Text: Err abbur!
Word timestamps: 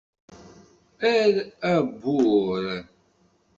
Err 1.11 1.35
abbur! 1.73 2.63